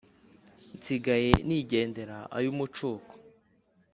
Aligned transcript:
nsigaye 0.77 1.31
nigendera 1.47 2.17
ay’umucuko, 2.37 3.13